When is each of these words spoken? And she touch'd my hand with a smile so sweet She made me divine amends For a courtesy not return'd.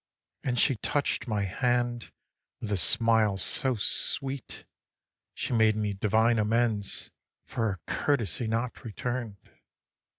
And 0.43 0.57
she 0.57 0.77
touch'd 0.77 1.27
my 1.27 1.43
hand 1.43 2.11
with 2.59 2.71
a 2.71 2.77
smile 2.77 3.37
so 3.37 3.75
sweet 3.75 4.65
She 5.35 5.53
made 5.53 5.75
me 5.75 5.93
divine 5.93 6.39
amends 6.39 7.11
For 7.45 7.69
a 7.73 7.77
courtesy 7.85 8.47
not 8.47 8.83
return'd. 8.83 9.37